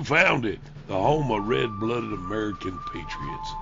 [0.00, 3.52] You found it, the home of red-blooded American patriots.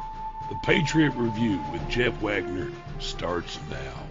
[0.48, 4.07] The Patriot Review with Jeff Wagner starts now.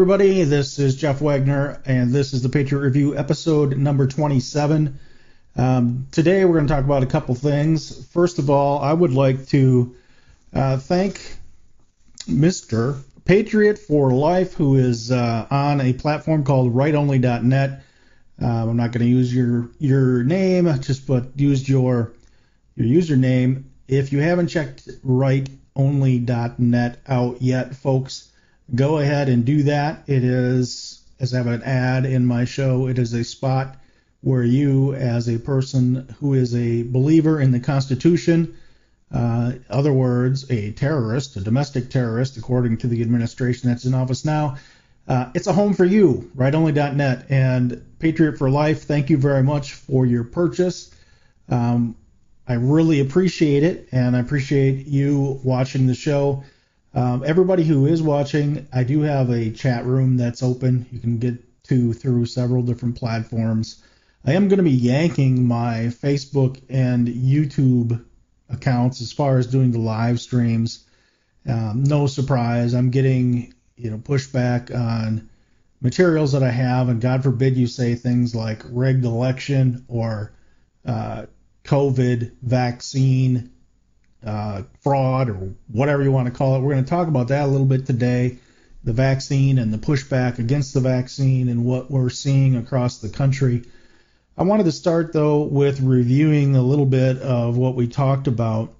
[0.00, 0.44] Everybody.
[0.44, 4.98] This is Jeff Wagner, and this is the Patriot Review episode number 27.
[5.56, 8.06] Um, today, we're going to talk about a couple things.
[8.06, 9.94] First of all, I would like to
[10.54, 11.36] uh, thank
[12.20, 12.98] Mr.
[13.26, 17.82] Patriot for Life, who is uh, on a platform called RightOnly.net.
[18.40, 22.12] Uh, I'm not going to use your your name, just but use your
[22.74, 23.64] your username.
[23.86, 28.30] If you haven't checked RightOnly.net out yet, folks
[28.74, 30.04] go ahead and do that.
[30.06, 33.76] It is, as I have an ad in my show, it is a spot
[34.22, 38.56] where you, as a person who is a believer in the Constitution,
[39.12, 44.24] uh, other words, a terrorist, a domestic terrorist, according to the administration that's in office
[44.24, 44.56] now,
[45.08, 47.26] uh, it's a home for you, rightonly.net.
[47.30, 50.94] And Patriot for Life, thank you very much for your purchase.
[51.48, 51.96] Um,
[52.46, 56.44] I really appreciate it, and I appreciate you watching the show.
[56.92, 60.86] Um, everybody who is watching, I do have a chat room that's open.
[60.90, 63.82] You can get to through several different platforms.
[64.24, 68.04] I am going to be yanking my Facebook and YouTube
[68.48, 70.84] accounts as far as doing the live streams.
[71.48, 75.30] Um, no surprise, I'm getting you know pushback on
[75.80, 80.32] materials that I have, and God forbid you say things like rigged election or
[80.84, 81.26] uh,
[81.64, 83.52] COVID vaccine
[84.24, 86.60] uh, fraud or whatever you want to call it.
[86.60, 88.38] We're going to talk about that a little bit today
[88.82, 93.62] the vaccine and the pushback against the vaccine and what we're seeing across the country.
[94.38, 98.72] I wanted to start though with reviewing a little bit of what we talked about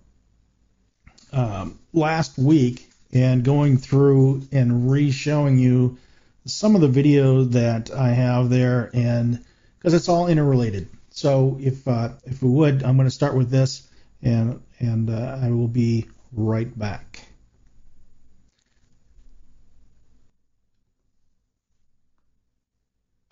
[1.32, 5.98] um, last week and going through and re-showing you
[6.46, 9.44] some of the video that I have there and
[9.78, 10.88] because it's all interrelated.
[11.10, 13.86] So if uh, if we would, I'm going to start with this
[14.22, 17.20] and and uh, I will be right back.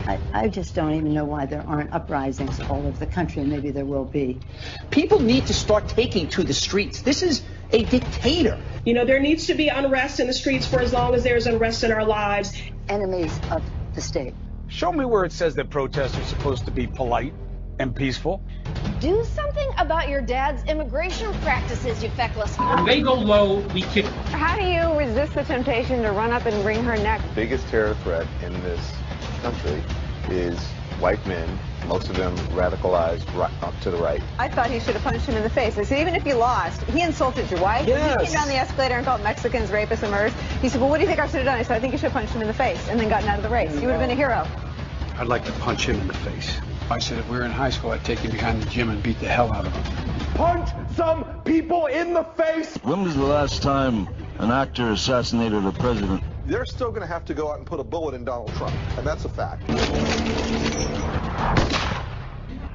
[0.01, 3.51] I, I, just don't even know why there aren't uprisings all over the country, and
[3.51, 4.39] maybe there will be.
[4.89, 7.03] People need to start taking to the streets.
[7.03, 8.59] This is a dictator.
[8.85, 11.45] You know, there needs to be unrest in the streets for as long as there's
[11.45, 12.59] unrest in our lives.
[12.87, 13.61] Enemies of
[13.93, 14.33] the state.
[14.67, 17.33] Show me where it says that protests are supposed to be polite
[17.79, 18.43] and peaceful.
[18.99, 22.57] Do something about your dad's immigration practices, you feckless.
[22.57, 24.05] When they go low, we kick.
[24.05, 27.21] How do you resist the temptation to run up and wring her neck?
[27.21, 28.93] The biggest terror threat in this
[29.41, 29.81] country
[30.29, 30.59] is
[30.99, 31.57] white men,
[31.87, 34.21] most of them radicalized right, up to the right.
[34.37, 35.77] I thought he should have punched him in the face.
[35.77, 37.87] I said, even if you lost, he insulted your wife.
[37.87, 38.19] Yes.
[38.19, 40.33] He came down the escalator and called Mexicans rapists and murderers.
[40.61, 41.57] He said, well, what do you think I should have done?
[41.57, 43.29] I said, I think you should have punched him in the face and then gotten
[43.29, 43.73] out of the race.
[43.75, 44.45] You would have been a hero.
[45.17, 46.59] I'd like to punch him in the face.
[46.91, 49.01] I said if we were in high school, I'd take him behind the gym and
[49.03, 49.83] beat the hell out of him.
[50.33, 52.77] Punch some people in the face!
[52.77, 54.07] When was the last time
[54.39, 56.23] an actor assassinated a president?
[56.47, 58.73] They're still going to have to go out and put a bullet in Donald Trump,
[58.97, 59.69] and that's a fact.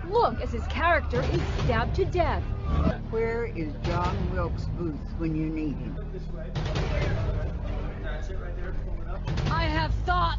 [0.08, 2.44] Look, as his character is stabbed to death.
[3.10, 5.98] Where is John Wilkes Booth when you need him?
[9.50, 10.38] I have thought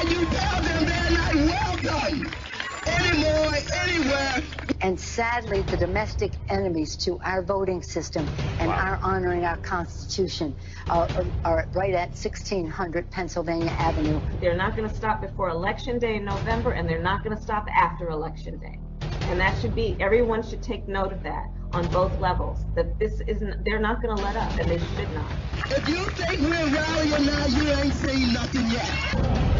[0.00, 2.32] and you tell them they're not welcome
[2.86, 4.42] anymore, anywhere.
[4.80, 8.26] And sadly, the domestic enemies to our voting system
[8.58, 8.76] and wow.
[8.76, 10.56] our honoring our Constitution
[10.88, 14.20] are, are, are, right at 1600 Pennsylvania Avenue.
[14.40, 17.42] They're not going to stop before Election Day in November, and they're not going to
[17.42, 18.78] stop after Election Day.
[19.28, 22.64] And that should be, everyone should take note of that on both levels.
[22.74, 25.32] That this isn't, they're not going to let up, and they should not.
[25.66, 29.59] If you think we're rallying now, you ain't seen nothing yet.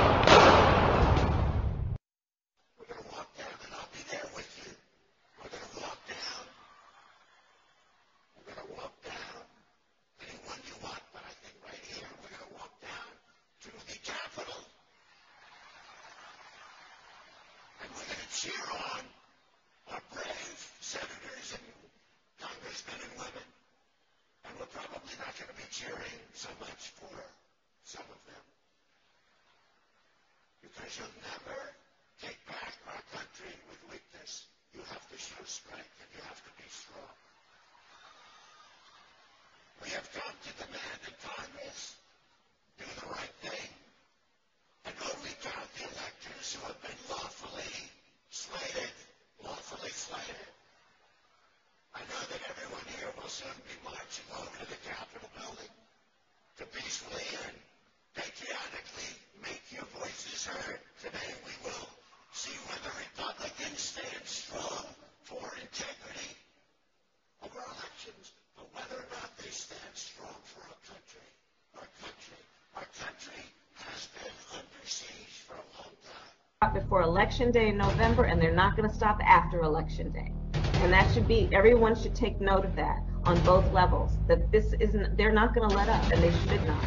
[77.11, 80.31] election day in November, and they're not going to stop after election day.
[80.75, 84.73] And that should be, everyone should take note of that on both levels, that this
[84.79, 86.85] isn't, they're not going to let up, and they should not.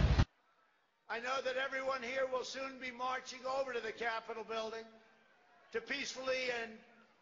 [1.11, 4.87] I know that everyone here will soon be marching over to the Capitol building
[5.73, 6.73] to peacefully and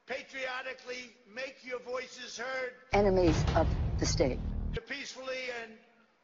[0.06, 2.74] patriotically make your voices heard.
[2.92, 3.66] Enemies of
[3.98, 4.38] the state.
[4.74, 5.72] To peacefully and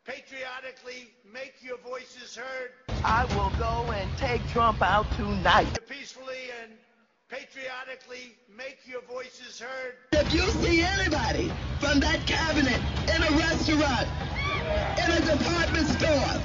[0.07, 2.88] patriotically make your voices heard.
[3.05, 5.73] I will go and take Trump out tonight.
[5.75, 6.73] To peacefully and
[7.29, 9.95] patriotically make your voices heard.
[10.13, 12.81] If you see anybody from that cabinet
[13.15, 14.09] in a restaurant,
[14.99, 16.43] in a department store,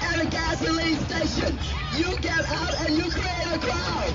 [0.00, 1.58] at a gasoline station,
[1.96, 4.14] you get out and you create a crowd.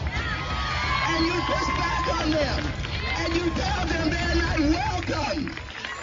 [1.07, 2.73] And you push back on them.
[3.17, 5.53] And you tell them they're not welcome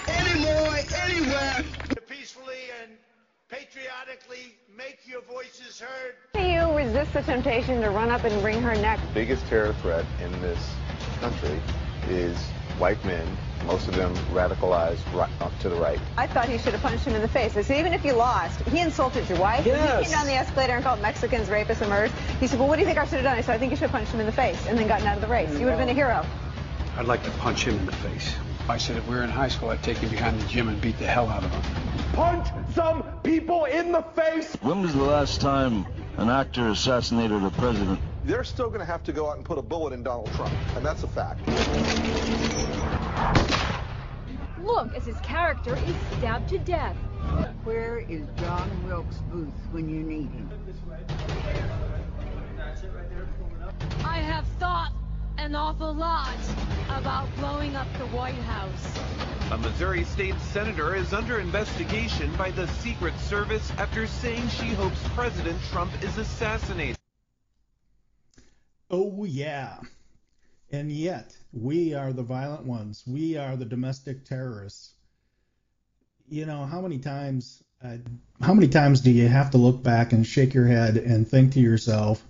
[0.09, 1.65] anymore, anywhere.
[1.89, 2.93] To peacefully and
[3.51, 6.15] patriotically make your voices heard.
[6.35, 9.01] Do you resist the temptation to run up and wring her neck?
[9.09, 10.71] The biggest terror threat in this
[11.21, 11.61] country
[12.09, 12.39] is
[12.79, 13.27] white men,
[13.67, 15.99] most of them radicalized right, up to the right.
[16.17, 17.57] I thought he should have punched him in the face.
[17.57, 19.67] I said, even if you lost, he insulted your wife.
[19.67, 19.99] Yes.
[19.99, 22.13] He came down the escalator and called Mexicans rapists and murderers.
[22.39, 23.37] He said, well, what do you think I should have done?
[23.37, 25.09] I said, I think you should have punched him in the face and then gotten
[25.09, 25.51] out of the race.
[25.59, 26.25] You would have been a hero.
[26.97, 28.33] I'd like to punch him in the face.
[28.71, 30.81] I said if we were in high school, I'd take him behind the gym and
[30.81, 31.63] beat the hell out of him.
[32.13, 34.55] Punch some people in the face.
[34.63, 35.85] When was the last time
[36.19, 37.99] an actor assassinated a president?
[38.25, 40.55] They're still going to have to go out and put a bullet in Donald Trump,
[40.77, 41.41] and that's a fact.
[44.63, 46.95] Look as his character is stabbed to death.
[47.65, 50.49] Where is John Wilkes Booth when you need him?
[54.05, 54.93] I have thought
[55.41, 56.37] an awful lot
[56.91, 58.99] about blowing up the White House.
[59.51, 65.01] A Missouri state senator is under investigation by the Secret Service after saying she hopes
[65.15, 66.99] President Trump is assassinated.
[68.91, 69.79] Oh, yeah.
[70.71, 73.03] And yet, we are the violent ones.
[73.07, 74.93] We are the domestic terrorists.
[76.29, 77.97] You know, how many times uh,
[78.43, 81.55] how many times do you have to look back and shake your head and think
[81.55, 82.23] to yourself,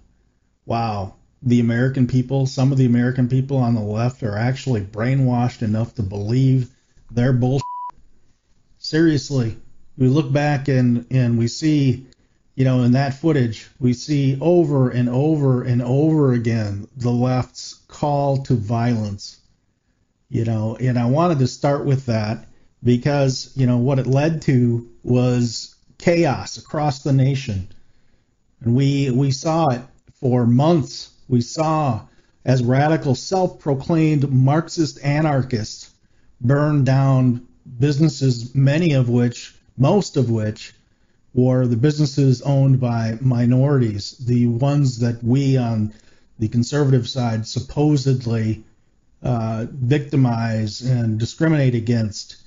[0.64, 5.62] wow, the American people, some of the American people on the left are actually brainwashed
[5.62, 6.70] enough to believe
[7.10, 7.64] their bullshit.
[8.78, 9.56] Seriously,
[9.96, 12.06] we look back and, and we see,
[12.54, 17.80] you know, in that footage, we see over and over and over again the left's
[17.88, 19.38] call to violence.
[20.28, 22.46] You know, and I wanted to start with that
[22.84, 27.68] because, you know, what it led to was chaos across the nation.
[28.60, 29.82] And we we saw it
[30.20, 31.10] for months.
[31.30, 32.02] We saw
[32.44, 35.90] as radical self-proclaimed Marxist anarchists
[36.40, 37.46] burn down
[37.78, 40.74] businesses, many of which, most of which,
[41.32, 45.94] were the businesses owned by minorities, the ones that we on
[46.40, 48.64] the conservative side supposedly
[49.22, 52.38] uh, victimize and discriminate against.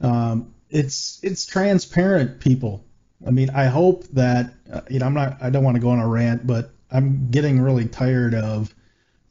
[0.00, 2.82] Um, it's it's transparent, people.
[3.26, 5.90] I mean, I hope that uh, you know I'm not I don't want to go
[5.90, 8.74] on a rant, but I'm getting really tired of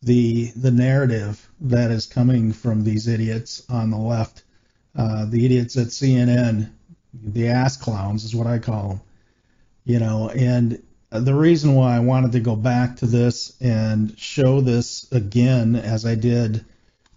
[0.02, 4.44] the the narrative that is coming from these idiots on the left,
[4.96, 6.72] uh, the idiots at CNN,
[7.14, 9.02] the ass clowns is what I call them.
[9.84, 14.62] You know, and the reason why I wanted to go back to this and show
[14.62, 16.64] this again, as I did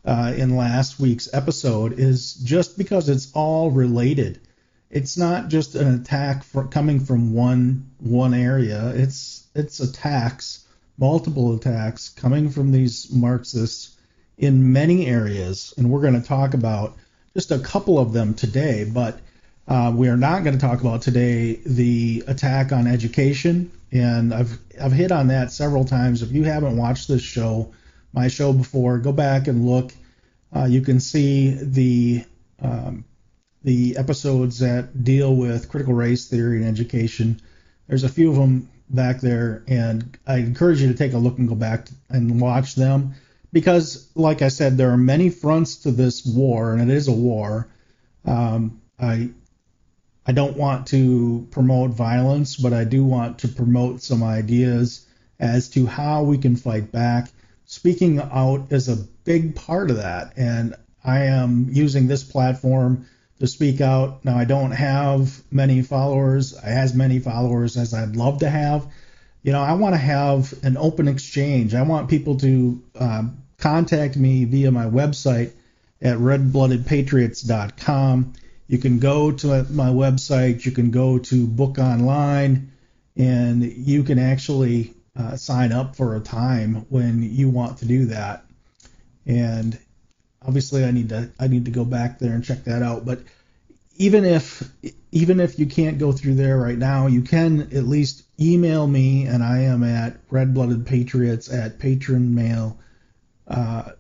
[0.05, 4.41] uh, in last week's episode, is just because it's all related.
[4.91, 8.93] It's not just an attack for, coming from one one area.
[8.95, 10.67] It's it's attacks,
[10.99, 13.97] multiple attacks coming from these Marxists
[14.39, 16.97] in many areas, and we're going to talk about
[17.35, 18.85] just a couple of them today.
[18.85, 19.21] But
[19.69, 24.59] uh, we are not going to talk about today the attack on education, and I've
[24.81, 26.23] I've hit on that several times.
[26.23, 27.73] If you haven't watched this show,
[28.13, 29.93] my show before, go back and look.
[30.55, 32.25] Uh, you can see the
[32.61, 33.05] um,
[33.63, 37.41] the episodes that deal with critical race theory and education.
[37.87, 41.39] There's a few of them back there, and I encourage you to take a look
[41.39, 43.15] and go back and watch them
[43.53, 47.13] because, like I said, there are many fronts to this war, and it is a
[47.13, 47.69] war.
[48.25, 49.31] Um, I
[50.25, 55.07] I don't want to promote violence, but I do want to promote some ideas
[55.41, 57.29] as to how we can fight back.
[57.65, 63.07] Speaking out is a big part of that, and I am using this platform
[63.43, 64.25] to speak out.
[64.25, 68.87] Now, I don't have many followers, as many followers as I'd love to have.
[69.43, 71.75] You know, I want to have an open exchange.
[71.75, 75.51] I want people to um, contact me via my website
[76.01, 78.33] at redbloodedpatriots.com.
[78.69, 82.71] You can go to my website, you can go to Book Online,
[83.17, 88.07] and you can actually uh, sign up for a time when you want to do
[88.07, 88.45] that.
[89.27, 89.77] And
[90.47, 93.05] obviously, I need to I need to go back there and check that out.
[93.05, 93.21] But
[93.97, 94.69] even if
[95.11, 99.27] even if you can't go through there right now, you can at least email me,
[99.27, 100.55] and I am at Red
[100.87, 102.77] Patriots at patronmail
[103.49, 103.91] uh,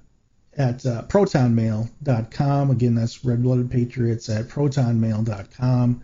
[0.56, 2.70] at uh, protonmail.com.
[2.70, 6.02] Again, that's Red Patriots at protonmail.com.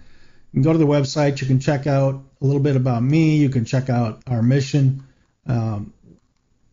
[0.52, 1.40] You can go to the website.
[1.40, 3.36] You can check out a little bit about me.
[3.36, 5.02] You can check out our mission.
[5.46, 5.92] Um,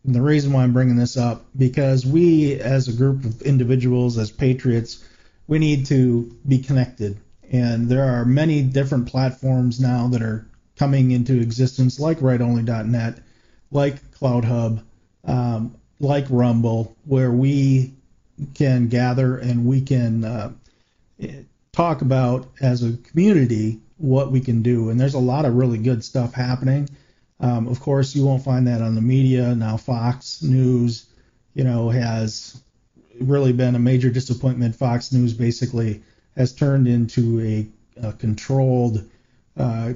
[0.08, 4.32] the reason why I'm bringing this up because we, as a group of individuals, as
[4.32, 5.04] patriots,
[5.48, 7.18] we need to be connected.
[7.52, 13.20] And there are many different platforms now that are coming into existence, like RightOnly.net,
[13.72, 14.84] like CloutHub,
[15.24, 17.94] um, like Rumble, where we
[18.54, 20.52] can gather and we can uh,
[21.72, 24.90] talk about as a community what we can do.
[24.90, 26.90] And there's a lot of really good stuff happening.
[27.40, 29.54] Um, of course, you won't find that on the media.
[29.56, 31.08] Now, Fox News,
[31.54, 32.62] you know, has
[33.20, 34.76] really been a major disappointment.
[34.76, 36.02] Fox News basically
[36.36, 37.68] has turned into a,
[38.08, 39.10] a controlled,
[39.58, 39.94] uh,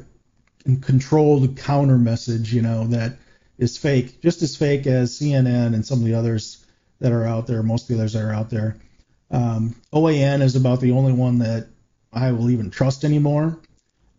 [0.81, 3.17] controlled counter message, you know, that
[3.58, 6.65] is fake, just as fake as CNN and some of the others
[7.00, 7.63] that are out there.
[7.63, 8.77] Most of the others that are out there.
[9.31, 11.67] Um, OAN is about the only one that
[12.12, 13.60] I will even trust anymore.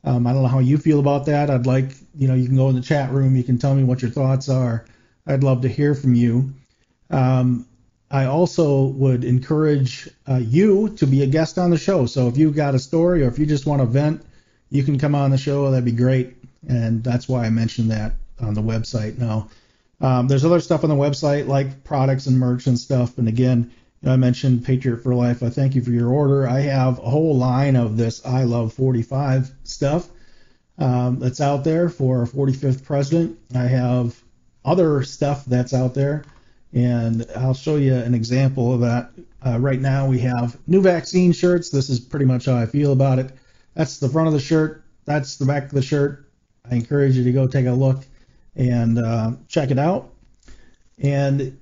[0.04, 1.50] Um, I don't know how you feel about that.
[1.50, 3.36] I'd like, you know, you can go in the chat room.
[3.36, 4.86] You can tell me what your thoughts are.
[5.26, 6.52] I'd love to hear from you.
[7.10, 7.66] Um,
[8.10, 12.06] I also would encourage uh, you to be a guest on the show.
[12.06, 14.24] So if you've got a story or if you just want to vent,
[14.70, 15.70] you can come on the show.
[15.70, 16.34] That'd be great.
[16.66, 19.18] And that's why I mentioned that on the website.
[19.18, 19.48] Now,
[20.00, 23.18] um, there's other stuff on the website like products and merch and stuff.
[23.18, 23.70] And again,
[24.04, 25.42] I mentioned Patriot for Life.
[25.42, 26.48] I thank you for your order.
[26.48, 30.08] I have a whole line of this I Love 45 stuff
[30.78, 33.38] um, that's out there for our 45th president.
[33.54, 34.18] I have
[34.64, 36.24] other stuff that's out there,
[36.72, 39.10] and I'll show you an example of that.
[39.44, 41.68] Uh, right now, we have new vaccine shirts.
[41.68, 43.32] This is pretty much how I feel about it.
[43.74, 44.82] That's the front of the shirt.
[45.04, 46.26] That's the back of the shirt.
[46.70, 48.04] I encourage you to go take a look
[48.56, 50.12] and uh, check it out.
[50.98, 51.58] And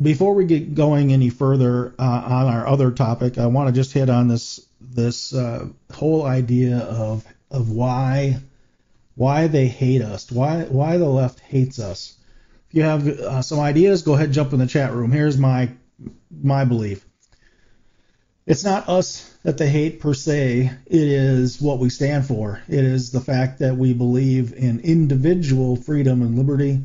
[0.00, 3.92] before we get going any further uh, on our other topic, I want to just
[3.92, 8.38] hit on this this uh, whole idea of of why
[9.14, 12.16] why they hate us, why why the left hates us.
[12.68, 15.12] If you have uh, some ideas, go ahead and jump in the chat room.
[15.12, 15.70] Here's my
[16.30, 17.04] my belief.
[18.46, 20.70] It's not us that they hate per se.
[20.86, 22.60] It is what we stand for.
[22.68, 26.80] It is the fact that we believe in individual freedom and liberty.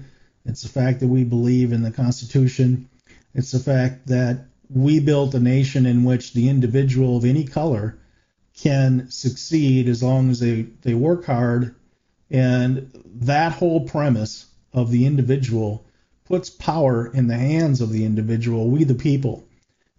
[0.45, 2.87] It's the fact that we believe in the Constitution
[3.33, 7.97] it's the fact that we built a nation in which the individual of any color
[8.61, 11.75] can succeed as long as they, they work hard.
[12.29, 15.85] And that whole premise of the individual
[16.25, 19.47] puts power in the hands of the individual, we the people.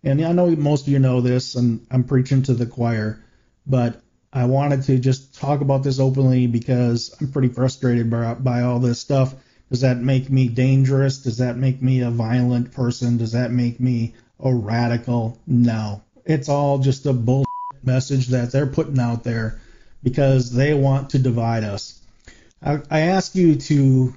[0.05, 3.23] And I know most of you know this, and I'm preaching to the choir,
[3.67, 4.01] but
[4.33, 8.79] I wanted to just talk about this openly because I'm pretty frustrated by, by all
[8.79, 9.35] this stuff.
[9.71, 11.19] Does that make me dangerous?
[11.19, 13.17] Does that make me a violent person?
[13.17, 15.39] Does that make me a radical?
[15.47, 16.03] No.
[16.25, 17.45] It's all just a bull
[17.83, 19.61] message that they're putting out there
[20.03, 22.01] because they want to divide us.
[22.63, 24.15] I, I ask you to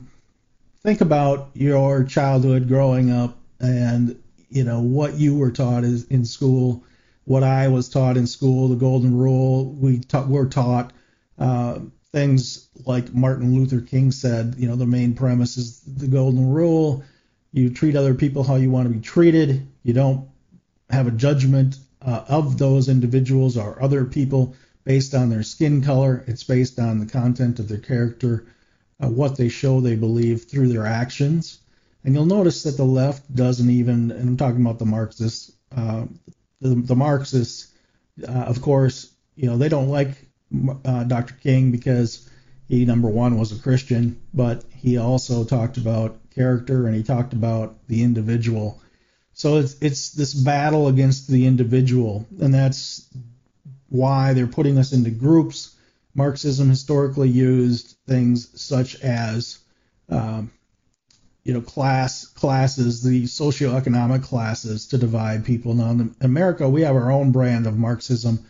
[0.82, 6.26] think about your childhood growing up and you know what you were taught is in
[6.26, 6.84] school,
[7.26, 9.72] what I was taught in school, the golden rule.
[9.72, 10.94] We ta- were taught
[11.40, 11.80] uh,
[12.14, 17.04] things like Martin Luther King said, you know, the main premise is the golden rule.
[17.52, 19.68] You treat other people how you want to be treated.
[19.82, 20.30] You don't
[20.90, 26.24] have a judgment uh, of those individuals or other people based on their skin color.
[26.28, 28.46] It's based on the content of their character,
[29.04, 31.60] uh, what they show they believe through their actions.
[32.04, 36.06] And you'll notice that the left doesn't even, and I'm talking about the Marxists, uh,
[36.62, 37.74] the, the Marxists,
[38.28, 40.28] uh, of course, you know, they don't like
[40.86, 41.36] uh, Dr.
[41.36, 42.30] King because
[42.68, 47.34] he number one was a Christian, but he also talked about character and he talked
[47.34, 48.82] about the individual.
[49.34, 53.10] So it's it's this battle against the individual, and that's
[53.90, 55.76] why they're putting us into groups.
[56.16, 59.58] Marxism historically used things such as
[60.10, 60.52] um,
[61.44, 65.74] you know class classes, the socioeconomic classes to divide people.
[65.74, 68.46] Now in America, we have our own brand of Marxism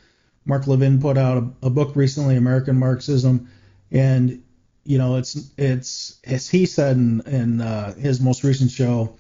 [0.46, 3.50] Mark Levin put out a, a book recently, American Marxism,
[3.92, 4.44] and
[4.84, 9.16] you know it's it's as he said in, in uh, his most recent show,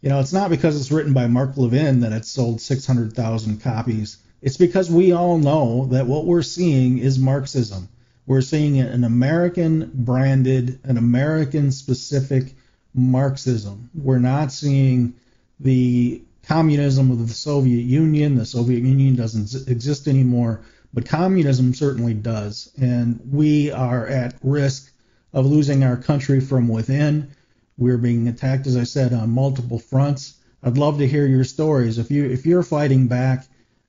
[0.00, 4.18] you know it's not because it's written by Mark Levin that it's sold 600,000 copies.
[4.42, 7.88] It's because we all know that what we're seeing is Marxism.
[8.26, 12.54] We're seeing an American branded, an American specific
[12.94, 13.90] Marxism.
[13.94, 15.14] We're not seeing
[15.58, 18.34] the communism of the Soviet Union.
[18.34, 22.72] The Soviet Union doesn't exist anymore, but communism certainly does.
[22.76, 24.92] And we are at risk
[25.32, 27.30] of losing our country from within.
[27.78, 30.40] We're being attacked, as I said, on multiple fronts.
[30.60, 31.98] I'd love to hear your stories.
[31.98, 33.46] If you if you're fighting back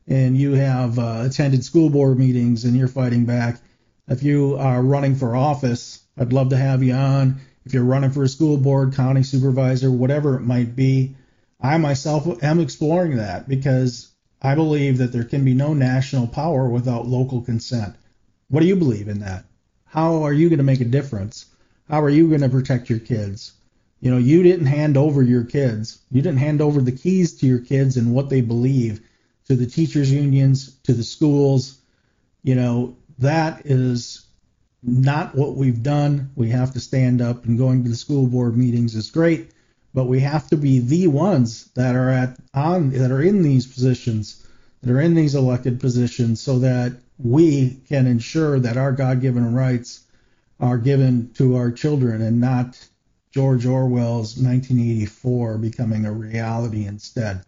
[0.08, 3.60] and you have uh, attended school board meetings and you're fighting back,
[4.08, 7.42] if you are running for office, I'd love to have you on.
[7.66, 11.16] If you're running for a school board, county supervisor, whatever it might be,
[11.62, 16.68] I myself am exploring that because I believe that there can be no national power
[16.68, 17.96] without local consent.
[18.50, 19.46] What do you believe in that?
[19.86, 21.46] How are you going to make a difference?
[21.88, 23.54] How are you going to protect your kids?
[24.00, 26.00] You know, you didn't hand over your kids.
[26.10, 29.02] You didn't hand over the keys to your kids and what they believe
[29.48, 31.78] to the teachers unions, to the schools.
[32.42, 34.26] You know, that is
[34.82, 36.32] not what we've done.
[36.36, 39.52] We have to stand up and going to the school board meetings is great,
[39.94, 43.68] but we have to be the ones that are at on that are in these
[43.68, 44.46] positions,
[44.82, 50.04] that are in these elected positions so that we can ensure that our God-given rights
[50.60, 52.78] are given to our children and not
[53.32, 57.44] George Orwell's 1984 becoming a reality instead.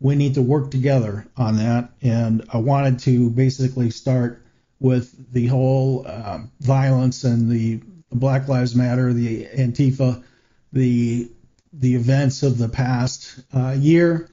[0.00, 4.44] We need to work together on that, and I wanted to basically start
[4.80, 10.22] with the whole uh, violence and the Black Lives Matter, the Antifa,
[10.72, 11.30] the
[11.72, 14.28] the events of the past uh, year,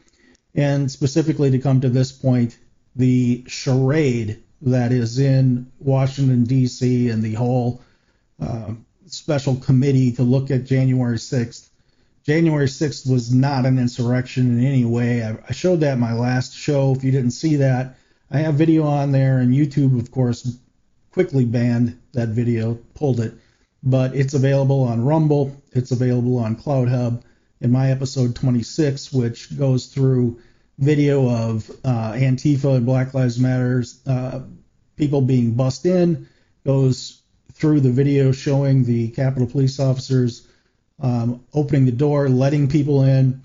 [0.56, 2.58] and specifically to come to this point,
[2.96, 7.10] the charade that is in Washington D.C.
[7.10, 7.82] and the whole
[8.42, 8.74] uh,
[9.08, 11.70] special committee to look at January 6th.
[12.26, 15.24] January 6th was not an insurrection in any way.
[15.24, 16.94] I, I showed that in my last show.
[16.94, 17.96] If you didn't see that,
[18.30, 20.58] I have video on there, and YouTube, of course,
[21.12, 23.34] quickly banned that video, pulled it.
[23.82, 25.60] But it's available on Rumble.
[25.72, 27.22] It's available on CloutHub.
[27.62, 30.40] In my episode 26, which goes through
[30.78, 34.44] video of uh, Antifa and Black Lives Matters uh,
[34.96, 36.28] people being bussed in,
[36.66, 40.48] goes through the video showing the Capitol Police officers
[41.02, 43.42] um, opening the door, letting people in.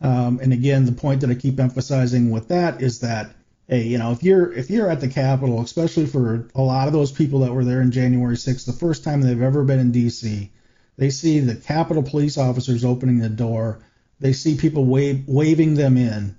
[0.00, 3.32] Um, and again, the point that I keep emphasizing with that is that,
[3.66, 6.92] hey, you know, if you're if you're at the Capitol, especially for a lot of
[6.92, 9.90] those people that were there in January 6th, the first time they've ever been in
[9.90, 10.52] D.C.,
[10.98, 13.78] they see the Capitol Police officers opening the door.
[14.18, 16.36] They see people wave, waving them in.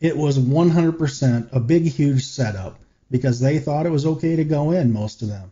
[0.00, 2.78] It was 100% a big, huge setup
[3.10, 5.50] because they thought it was okay to go in, most of them.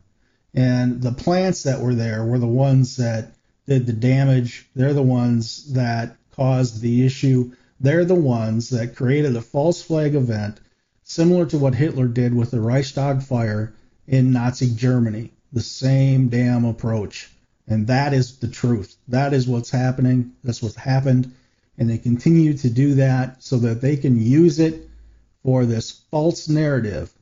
[0.52, 3.34] And the plants that were there were the ones that
[3.66, 4.68] did the damage.
[4.76, 7.52] They're the ones that caused the issue.
[7.80, 10.60] They're the ones that created a false flag event
[11.02, 13.72] similar to what Hitler did with the Reichstag fire
[14.06, 15.32] in Nazi Germany.
[15.50, 17.30] The same damn approach.
[17.70, 18.96] And that is the truth.
[19.08, 20.32] That is what's happening.
[20.42, 21.32] That's what's happened.
[21.78, 24.88] And they continue to do that so that they can use it
[25.44, 27.12] for this false narrative.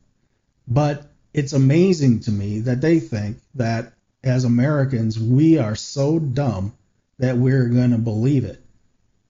[0.66, 3.92] But it's amazing to me that they think that
[4.24, 6.72] as Americans we are so dumb
[7.18, 8.64] that we're going to believe it.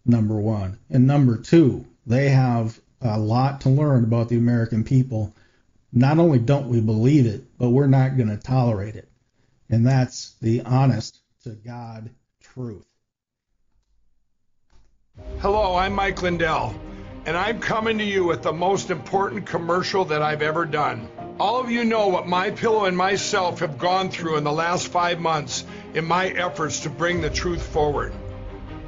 [0.07, 0.79] Number one.
[0.89, 5.35] And number two, they have a lot to learn about the American people.
[5.93, 9.08] Not only don't we believe it, but we're not going to tolerate it.
[9.71, 12.87] And that's the honest to God truth.
[15.41, 16.75] Hello, I'm Mike Lindell,
[17.27, 21.09] and I'm coming to you with the most important commercial that I've ever done.
[21.39, 24.89] All of you know what my pillow and myself have gone through in the last
[24.89, 28.15] five months in my efforts to bring the truth forward.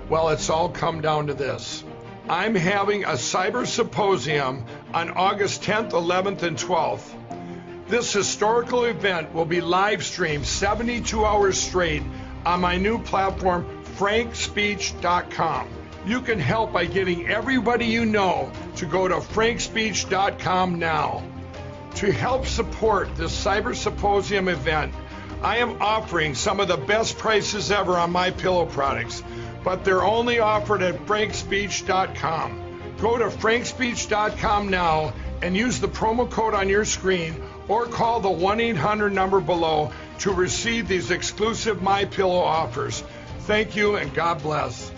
[0.08, 1.84] Well, it's all come down to this.
[2.28, 4.64] I'm having a cyber symposium
[4.94, 7.39] on August 10th, 11th, and 12th.
[7.90, 12.04] This historical event will be live streamed 72 hours straight
[12.46, 15.68] on my new platform, frankspeech.com.
[16.06, 21.24] You can help by getting everybody you know to go to frankspeech.com now.
[21.96, 24.94] To help support this Cyber Symposium event,
[25.42, 29.24] I am offering some of the best prices ever on my pillow products,
[29.64, 32.94] but they're only offered at frankspeech.com.
[33.00, 38.28] Go to frankspeech.com now and use the promo code on your screen or call the
[38.28, 43.02] 1-800 number below to receive these exclusive My Pillow offers.
[43.40, 44.89] Thank you and God bless.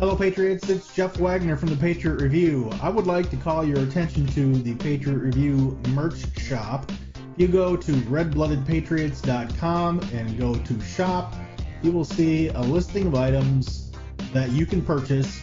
[0.00, 0.68] Hello, Patriots.
[0.68, 2.68] It's Jeff Wagner from the Patriot Review.
[2.82, 6.90] I would like to call your attention to the Patriot Review merch shop.
[6.90, 6.98] If
[7.36, 11.32] you go to redbloodedpatriots.com and go to shop.
[11.80, 13.92] You will see a listing of items
[14.32, 15.40] that you can purchase,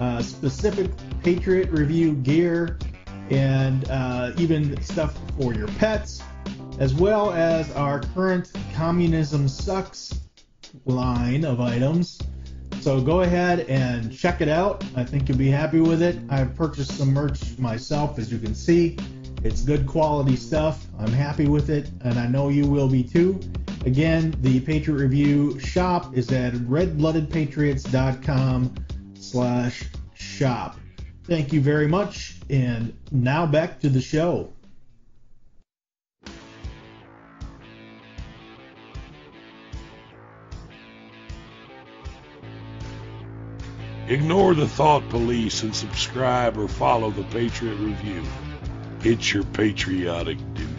[0.00, 0.90] uh, specific
[1.22, 2.80] Patriot Review gear,
[3.30, 6.24] and uh, even stuff for your pets,
[6.80, 10.22] as well as our current Communism Sucks
[10.86, 12.20] line of items.
[12.86, 14.84] So go ahead and check it out.
[14.94, 16.20] I think you'll be happy with it.
[16.28, 18.96] I've purchased some merch myself, as you can see.
[19.42, 20.86] It's good quality stuff.
[20.96, 23.40] I'm happy with it, and I know you will be too.
[23.84, 28.74] Again, the Patriot Review shop is at redbloodedpatriots.com
[29.18, 29.82] slash
[30.14, 30.76] shop.
[31.24, 34.52] Thank you very much, and now back to the show.
[44.08, 48.22] Ignore the thought police and subscribe or follow the Patriot Review.
[49.02, 50.75] It's your patriotic duty.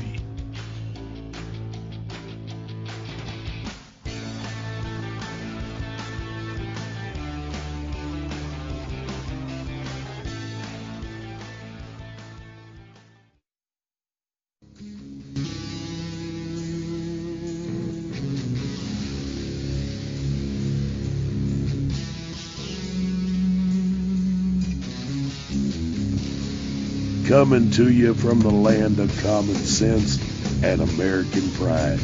[27.47, 30.19] Coming to you from the land of common sense
[30.65, 31.97] and American pride.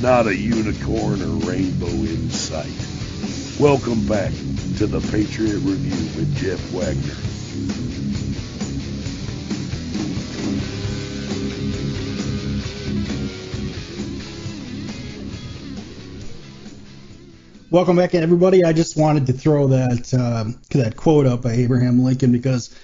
[0.00, 2.72] Not a unicorn or rainbow in sight.
[3.60, 4.32] Welcome back
[4.78, 7.16] to the Patriot Review with Jeff Wagner.
[17.70, 18.64] Welcome back, everybody.
[18.64, 22.74] I just wanted to throw that um, that quote up by Abraham Lincoln because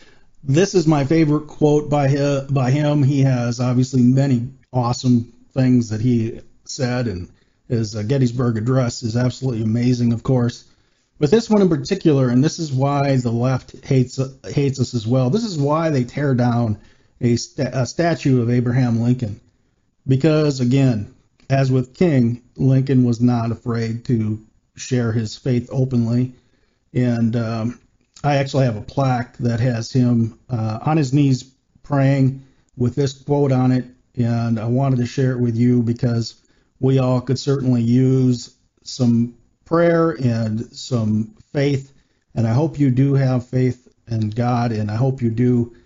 [0.46, 3.02] this is my favorite quote by him, by him.
[3.02, 7.28] He has obviously many awesome things that he said, and
[7.68, 10.64] his uh, Gettysburg Address is absolutely amazing, of course.
[11.18, 15.06] But this one in particular, and this is why the left hates hates us as
[15.06, 15.30] well.
[15.30, 16.78] This is why they tear down
[17.20, 19.40] a, a statue of Abraham Lincoln,
[20.06, 21.14] because again,
[21.48, 24.44] as with King, Lincoln was not afraid to
[24.76, 26.32] share his faith openly,
[26.92, 27.80] and um,
[28.24, 31.42] I actually have a plaque that has him uh, on his knees
[31.82, 32.42] praying
[32.74, 33.84] with this quote on it,
[34.16, 36.34] and I wanted to share it with you because
[36.80, 39.34] we all could certainly use some
[39.66, 41.92] prayer and some faith,
[42.34, 45.76] and I hope you do have faith in God, and I hope you do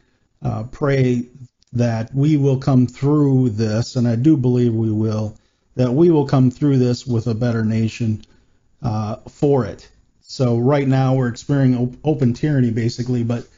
[0.41, 1.27] uh, pray
[1.73, 5.37] that we will come through this, and I do believe we will,
[5.75, 8.23] that we will come through this with a better nation
[8.81, 9.91] uh, for it.
[10.31, 13.49] So right now we're experiencing open tyranny basically, but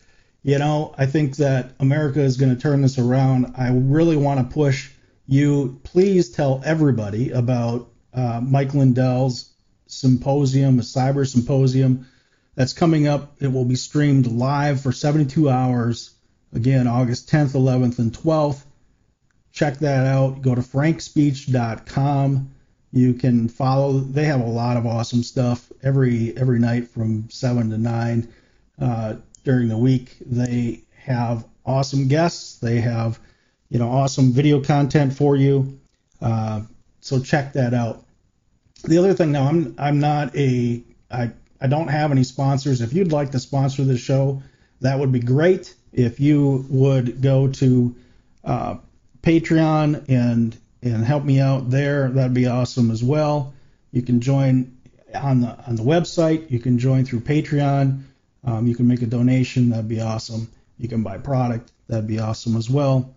[0.44, 3.54] you know, I think that America is going to turn this around.
[3.58, 4.88] I really want to push
[5.26, 5.80] you.
[5.82, 9.50] Please tell everybody about uh, Mike Lindell's
[9.88, 12.06] symposium, a cyber symposium
[12.54, 13.34] that's coming up.
[13.40, 16.14] It will be streamed live for 72 hours.
[16.52, 18.62] Again, August 10th, 11th, and 12th.
[19.52, 20.40] Check that out.
[20.40, 22.50] Go to frankspeech.com.
[22.92, 24.00] You can follow.
[24.00, 28.28] They have a lot of awesome stuff every every night from seven to nine
[28.80, 30.16] uh, during the week.
[30.24, 32.58] They have awesome guests.
[32.58, 33.20] They have
[33.68, 35.78] you know awesome video content for you.
[36.20, 36.62] Uh,
[37.00, 38.04] so check that out.
[38.84, 42.80] The other thing now, I'm I'm not a I I don't have any sponsors.
[42.80, 44.42] If you'd like to sponsor the show,
[44.80, 45.74] that would be great.
[45.92, 47.94] If you would go to
[48.44, 48.76] uh,
[49.22, 52.08] Patreon and and help me out there.
[52.10, 53.52] That'd be awesome as well.
[53.92, 54.76] You can join
[55.14, 56.50] on the on the website.
[56.50, 58.02] You can join through Patreon.
[58.44, 59.70] Um, you can make a donation.
[59.70, 60.50] That'd be awesome.
[60.78, 61.70] You can buy product.
[61.88, 63.14] That'd be awesome as well.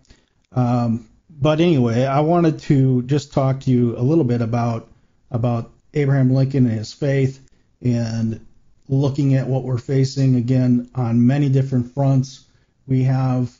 [0.52, 4.88] Um, but anyway, I wanted to just talk to you a little bit about
[5.30, 7.40] about Abraham Lincoln and his faith
[7.82, 8.44] and
[8.88, 12.44] looking at what we're facing again on many different fronts.
[12.86, 13.56] We have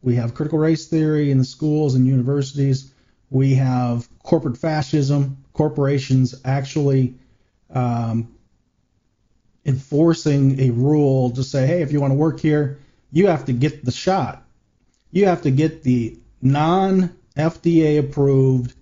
[0.00, 2.91] we have critical race theory in the schools and universities
[3.32, 7.14] we have corporate fascism, corporations actually
[7.70, 8.34] um,
[9.64, 12.78] enforcing a rule to say, hey, if you want to work here,
[13.10, 14.44] you have to get the shot.
[15.10, 18.74] You have to get the non FDA approved,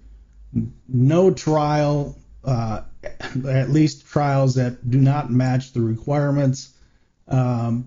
[0.89, 2.83] no trial, uh,
[3.49, 6.75] at least trials that do not match the requirements
[7.29, 7.87] um,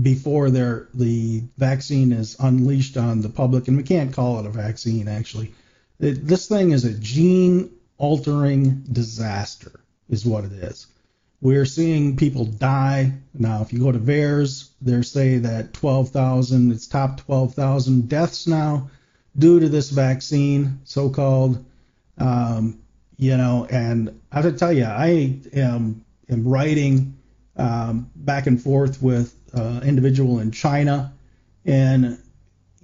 [0.00, 3.66] before the vaccine is unleashed on the public.
[3.66, 5.52] And we can't call it a vaccine, actually.
[6.00, 10.86] It, this thing is a gene altering disaster, is what it is.
[11.40, 13.12] We're seeing people die.
[13.34, 18.90] Now, if you go to VAERS, they say that 12,000, it's top 12,000 deaths now
[19.36, 21.64] due to this vaccine, so called.
[22.18, 22.78] Um,
[23.16, 27.16] you know, and I have to tell you, I am, am writing
[27.56, 31.12] um, back and forth with uh, individual in China,
[31.64, 32.21] and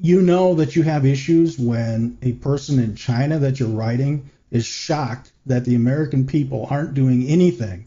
[0.00, 4.64] you know that you have issues when a person in China that you're writing is
[4.64, 7.86] shocked that the American people aren't doing anything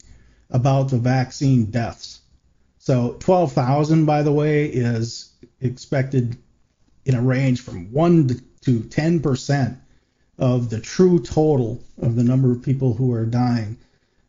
[0.50, 2.20] about the vaccine deaths.
[2.78, 6.36] So 12,000, by the way, is expected
[7.04, 8.28] in a range from 1
[8.62, 9.76] to 10%
[10.38, 13.78] of the true total of the number of people who are dying.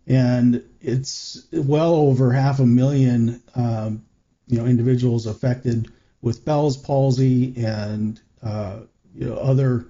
[0.08, 4.06] And it's well over half a million, um,
[4.48, 5.92] you know, individuals affected
[6.24, 8.80] with Bell's palsy and uh,
[9.14, 9.86] you know, other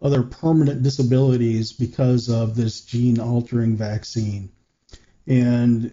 [0.00, 4.50] other permanent disabilities because of this gene altering vaccine.
[5.28, 5.92] And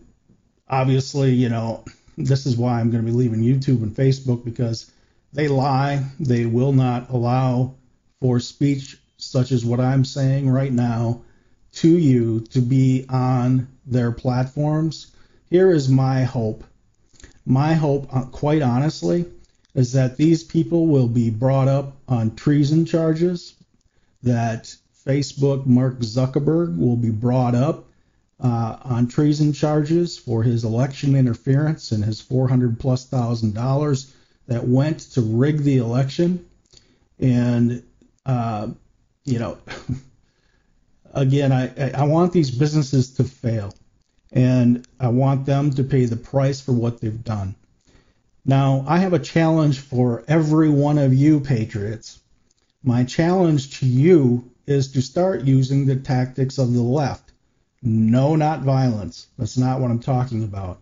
[0.68, 1.84] obviously, you know,
[2.18, 4.92] this is why I'm going to be leaving YouTube and Facebook because
[5.34, 6.04] they lie.
[6.20, 7.76] They will not allow
[8.20, 11.22] for speech such as what I'm saying right now
[11.74, 15.14] to you to be on their platforms.
[15.50, 16.64] Here is my hope.
[17.46, 19.26] My hope, uh, quite honestly,
[19.74, 23.54] is that these people will be brought up on treason charges,
[24.24, 27.86] that Facebook Mark Zuckerberg will be brought up
[28.40, 34.14] uh, on treason charges for his election interference and his 400 plus thousand dollars
[34.48, 36.46] that went to rig the election.
[37.20, 37.84] And,
[38.26, 38.70] uh,
[39.26, 39.58] you know,
[41.14, 43.74] again, I, I want these businesses to fail
[44.32, 47.56] and I want them to pay the price for what they've done.
[48.46, 52.20] Now, I have a challenge for every one of you, Patriots.
[52.84, 57.32] My challenge to you is to start using the tactics of the left.
[57.82, 59.28] No, not violence.
[59.38, 60.80] That's not what I'm talking about.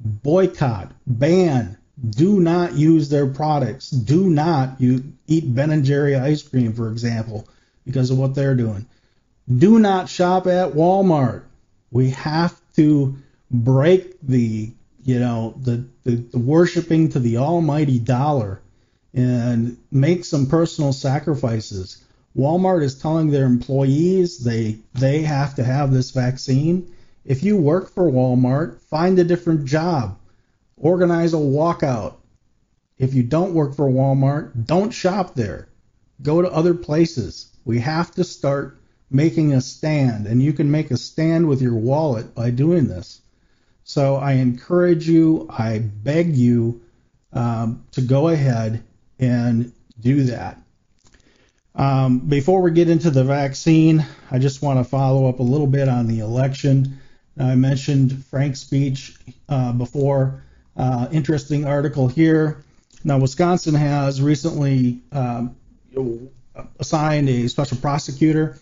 [0.00, 1.78] Boycott, ban,
[2.10, 3.90] do not use their products.
[3.90, 7.48] Do not you eat Ben and Jerry ice cream, for example,
[7.84, 8.86] because of what they're doing.
[9.54, 11.44] Do not shop at Walmart.
[11.90, 13.16] We have to
[13.50, 14.72] break the,
[15.06, 18.60] you know, the, the, the worshiping to the almighty dollar
[19.14, 22.04] and make some personal sacrifices.
[22.36, 26.92] Walmart is telling their employees they they have to have this vaccine.
[27.24, 30.18] If you work for Walmart, find a different job.
[30.76, 32.16] Organize a walkout.
[32.98, 35.68] If you don't work for Walmart, don't shop there.
[36.20, 37.56] Go to other places.
[37.64, 41.76] We have to start making a stand, and you can make a stand with your
[41.76, 43.20] wallet by doing this.
[43.88, 46.82] So I encourage you, I beg you
[47.32, 48.82] um, to go ahead
[49.20, 50.60] and do that.
[51.76, 55.68] Um, before we get into the vaccine, I just want to follow up a little
[55.68, 56.98] bit on the election.
[57.38, 59.14] I mentioned Frank's speech
[59.48, 60.42] uh, before.
[60.76, 62.64] Uh, interesting article here.
[63.04, 65.54] Now, Wisconsin has recently um,
[66.80, 68.58] assigned a special prosecutor.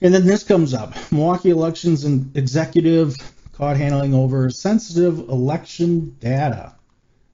[0.00, 3.16] And then this comes up Milwaukee elections and executive
[3.60, 6.74] caught handling over sensitive election data.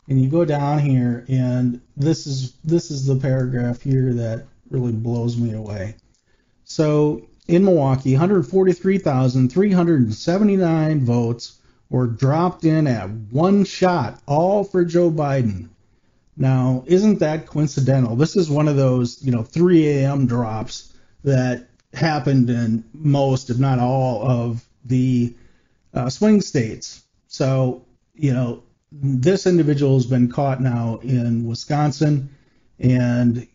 [0.08, 4.90] And you go down here, and this is this is the paragraph here that really
[4.90, 5.94] blows me away.
[6.64, 11.60] So in Milwaukee, 143,379 votes
[11.90, 15.68] were dropped in at one shot, all for Joe Biden.
[16.36, 18.16] Now, isn't that coincidental?
[18.16, 20.26] This is one of those, you know, 3 a.m.
[20.26, 25.32] drops that happened in most, if not all, of the
[25.94, 27.02] uh, swing states.
[27.28, 32.30] So, you know, this individual has been caught now in Wisconsin,
[32.78, 33.46] and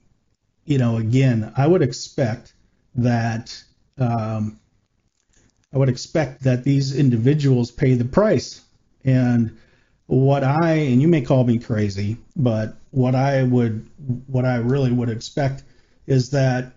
[0.65, 2.53] you know, again, I would expect
[2.95, 3.63] that
[3.97, 4.59] um,
[5.73, 8.61] I would expect that these individuals pay the price.
[9.03, 9.57] And
[10.07, 13.89] what I and you may call me crazy, but what I would
[14.27, 15.63] what I really would expect
[16.05, 16.73] is that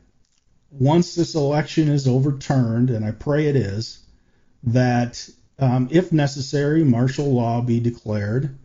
[0.70, 3.98] once this election is overturned, and I pray it is,
[4.64, 8.56] that um, if necessary, martial law be declared.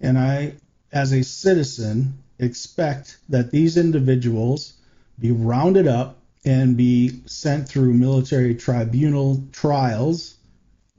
[0.00, 0.54] And I,
[0.92, 4.74] as a citizen, expect that these individuals
[5.18, 10.34] be rounded up and be sent through military tribunal trials.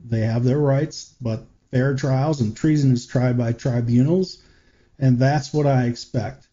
[0.04, 4.42] They have their rights, but fair trials and treason is tried by tribunals,
[4.98, 6.48] and that's what I expect.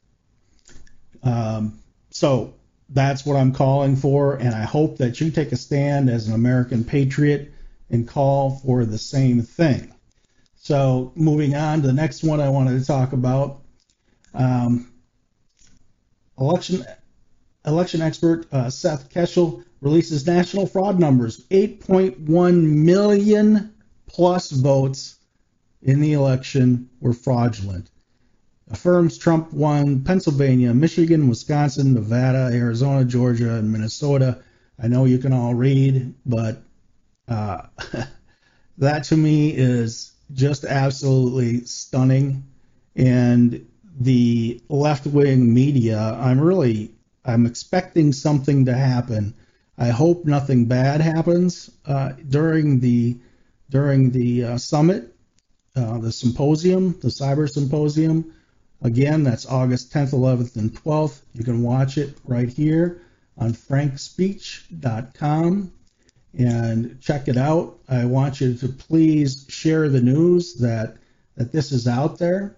[1.22, 1.78] Um,
[2.10, 2.54] so
[2.88, 6.34] that's what I'm calling for, and I hope that you take a stand as an
[6.34, 7.52] American patriot
[7.92, 9.94] and call for the same thing.
[10.56, 13.60] So moving on to the next one I wanted to talk about.
[14.34, 14.92] Um,
[16.38, 16.84] election
[17.64, 23.74] election expert uh, Seth Keshel releases national fraud numbers 8.1 million
[24.06, 25.18] plus votes
[25.82, 27.90] in the election were fraudulent.
[28.70, 34.42] Affirms Trump won Pennsylvania, Michigan, Wisconsin, Nevada, Arizona, Georgia, and Minnesota.
[34.82, 36.62] I know you can all read, but
[37.28, 37.62] uh,
[38.78, 42.44] that to me is just absolutely stunning.
[42.96, 43.66] And
[44.00, 49.34] the left wing media, I'm really I'm expecting something to happen.
[49.78, 53.18] I hope nothing bad happens uh, during the
[53.70, 55.14] during the uh, summit,
[55.76, 58.34] uh, the symposium, the cyber symposium.
[58.82, 61.20] Again, that's August 10th, 11th, and 12th.
[61.32, 63.00] You can watch it right here
[63.38, 65.72] on frankspeech.com
[66.36, 67.78] and check it out.
[67.88, 70.96] I want you to please share the news that
[71.36, 72.56] that this is out there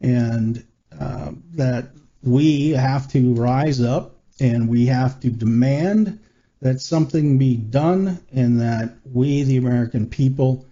[0.00, 0.64] and
[0.98, 1.88] uh, that
[2.22, 6.18] we have to rise up and we have to demand
[6.60, 10.64] that something be done and that we, the American people,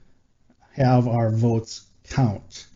[0.72, 2.66] have our votes count.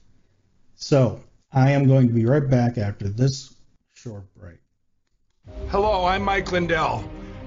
[0.77, 1.21] So
[1.53, 3.55] I am going to be right back after this
[3.95, 4.59] short break.
[5.69, 7.09] Hello, I'm Mike Lindell,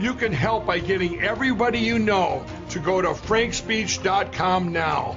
[0.00, 5.16] You can help by getting everybody you know to go to frankspeech.com now.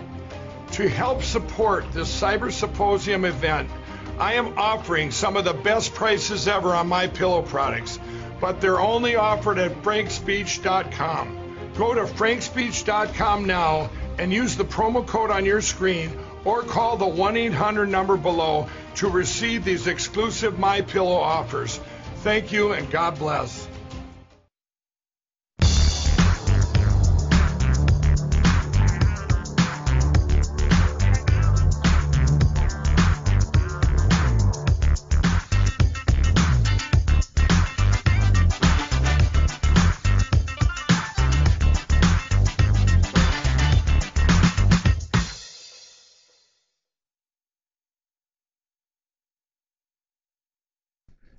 [0.73, 3.69] To help support this cyber symposium event,
[4.19, 7.99] I am offering some of the best prices ever on my pillow products
[8.43, 11.57] but they're only offered at frankspeech.com.
[11.77, 16.11] Go to frankspeech.com now and use the promo code on your screen
[16.43, 21.79] or call the 1-800 number below to receive these exclusive My Pillow offers.
[22.17, 23.62] Thank you and God bless.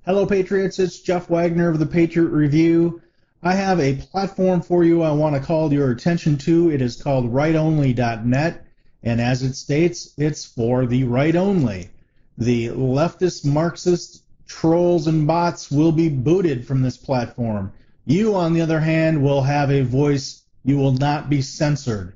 [0.06, 0.78] Hello, Patriots.
[0.78, 3.00] It's Jeff Wagner of the Patriot Review.
[3.42, 6.70] I have a platform for you I want to call your attention to.
[6.70, 8.66] It is called rightonly.net,
[9.02, 11.88] and as it states, it's for the right only.
[12.36, 17.72] The leftist Marxist trolls and bots will be booted from this platform.
[18.04, 20.42] You, on the other hand, will have a voice.
[20.66, 22.12] You will not be censored.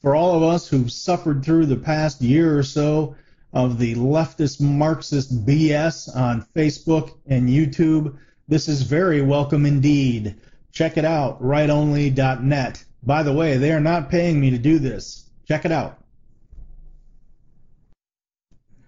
[0.00, 3.16] For all of us who've suffered through the past year or so,
[3.56, 8.18] of the leftist Marxist BS on Facebook and YouTube.
[8.46, 10.34] This is very welcome indeed.
[10.72, 12.84] Check it out, rightonly.net.
[13.02, 15.30] By the way, they are not paying me to do this.
[15.48, 16.04] Check it out.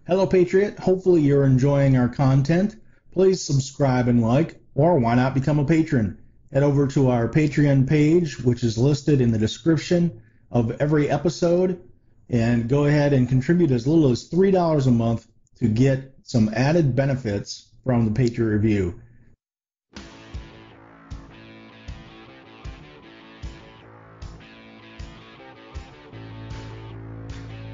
[0.06, 0.78] Hello, Patriot.
[0.78, 2.76] Hopefully, you're enjoying our content.
[3.12, 6.18] Please subscribe and like, or why not become a patron?
[6.52, 11.87] Head over to our Patreon page, which is listed in the description of every episode
[12.30, 15.26] and go ahead and contribute as little as $3 a month
[15.58, 19.00] to get some added benefits from the Patriot Review.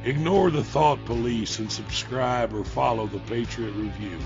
[0.04, 4.18] Ignore the thought police and subscribe or follow the Patriot Review.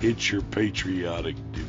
[0.00, 1.65] It's your patriotic duty.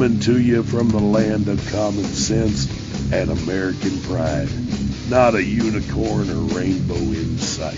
[0.00, 2.64] Coming to you from the land of common sense
[3.12, 4.48] and American pride.
[5.10, 7.76] Not a unicorn or rainbow in sight.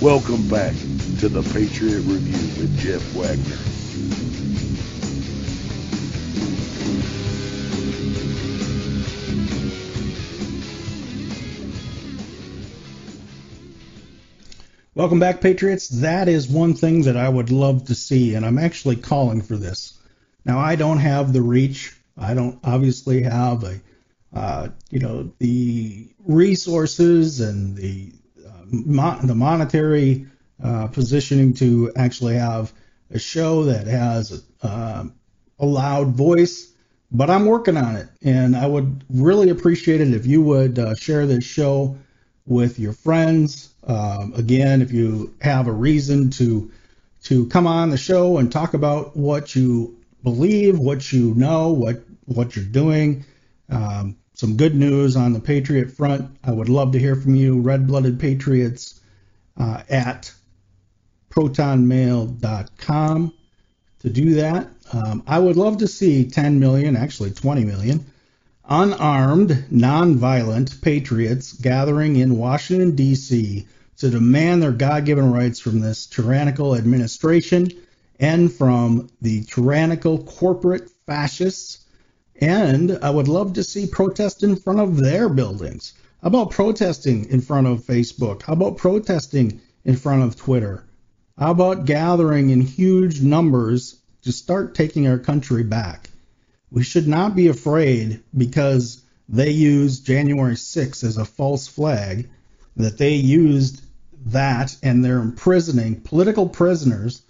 [0.00, 0.74] Welcome back
[1.18, 3.58] to the Patriot Review with Jeff Wagner.
[14.94, 15.88] Welcome back, Patriots.
[15.88, 19.56] That is one thing that I would love to see, and I'm actually calling for
[19.56, 19.98] this.
[20.44, 21.96] Now I don't have the reach.
[22.16, 23.80] I don't obviously have a,
[24.32, 28.12] uh, you know, the resources and the
[28.46, 30.26] uh, mo- the monetary
[30.62, 32.72] uh, positioning to actually have
[33.10, 35.04] a show that has uh,
[35.58, 36.72] a loud voice,
[37.10, 40.94] but I'm working on it, and I would really appreciate it if you would uh,
[40.94, 41.96] share this show
[42.46, 43.74] with your friends.
[43.86, 46.70] Um, again, if you have a reason to
[47.24, 52.02] to come on the show and talk about what you believe, what you know, what
[52.24, 53.24] what you're doing.
[53.68, 56.36] Um, some good news on the Patriot front.
[56.42, 59.00] I would love to hear from you, red blooded patriots
[59.56, 60.32] uh, at
[61.30, 63.34] protonmail.com
[64.00, 64.68] to do that.
[64.92, 68.04] Um, I would love to see 10 million, actually 20 million,
[68.68, 73.66] unarmed, nonviolent patriots gathering in Washington, D.C.
[73.98, 77.70] to demand their God given rights from this tyrannical administration
[78.24, 81.84] and from the tyrannical corporate fascists
[82.40, 85.92] and I would love to see protest in front of their buildings.
[86.22, 88.40] How about protesting in front of Facebook?
[88.40, 90.86] How about protesting in front of Twitter?
[91.38, 96.08] How about gathering in huge numbers to start taking our country back?
[96.70, 102.30] We should not be afraid because they used January 6th as a false flag,
[102.76, 103.82] that they used
[104.24, 107.20] that and they're imprisoning political prisoners,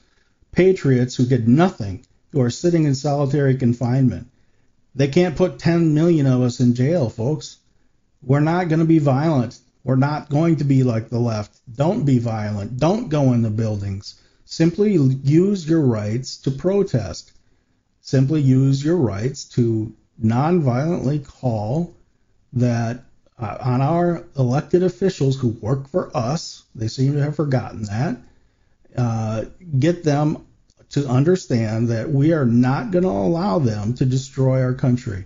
[0.54, 4.28] patriots who did nothing, who are sitting in solitary confinement.
[4.94, 7.58] They can't put 10 million of us in jail, folks.
[8.22, 9.58] We're not going to be violent.
[9.82, 11.60] We're not going to be like the left.
[11.74, 12.78] Don't be violent.
[12.78, 14.20] Don't go in the buildings.
[14.44, 17.32] Simply use your rights to protest.
[18.00, 21.94] Simply use your rights to non-violently call
[22.52, 23.04] that
[23.38, 26.62] uh, on our elected officials who work for us.
[26.74, 28.18] They seem to have forgotten that.
[28.96, 29.44] Uh,
[29.78, 30.46] get them
[30.90, 35.24] to understand that we are not going to allow them to destroy our country.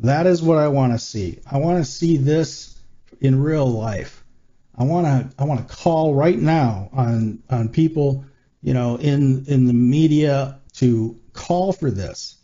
[0.00, 1.40] That is what I want to see.
[1.50, 2.78] I want to see this
[3.20, 4.24] in real life.
[4.76, 8.24] I want to I want to call right now on on people,
[8.62, 12.36] you know, in in the media to call for this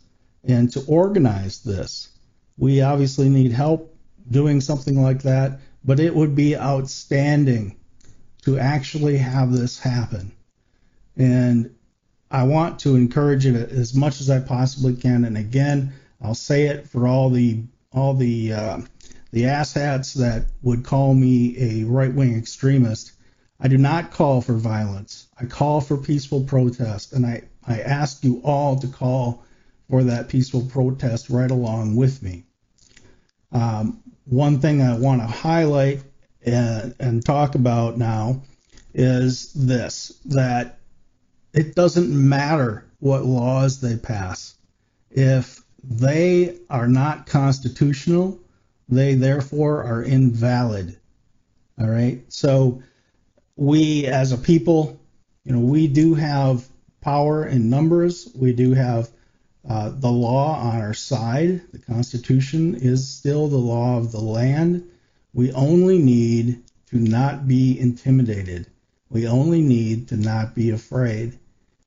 [0.43, 2.09] and to organize this.
[2.57, 3.95] We obviously need help
[4.29, 7.77] doing something like that, but it would be outstanding
[8.43, 10.31] to actually have this happen.
[11.19, 11.75] And
[12.31, 15.25] I want to encourage it as much as I possibly can.
[15.25, 18.81] And again, I'll say it for all the all the uh,
[19.31, 23.11] the asshats that would call me a right wing extremist.
[23.59, 25.27] I do not call for violence.
[25.37, 29.43] I call for peaceful protest, and I I ask you all to call
[29.89, 32.45] for that peaceful protest right along with me.
[33.51, 36.03] Um, one thing I want to highlight
[36.45, 38.43] and, and talk about now
[38.93, 40.78] is this that
[41.53, 44.55] it doesn't matter what laws they pass.
[45.09, 48.39] If they are not constitutional,
[48.87, 50.97] they therefore are invalid.
[51.79, 52.21] All right.
[52.27, 52.83] So
[53.55, 54.99] we as a people,
[55.43, 56.67] you know, we do have
[57.01, 58.29] power in numbers.
[58.35, 59.09] We do have
[59.67, 61.61] uh, the law on our side.
[61.71, 64.89] The Constitution is still the law of the land.
[65.33, 68.67] We only need to not be intimidated.
[69.09, 71.38] We only need to not be afraid.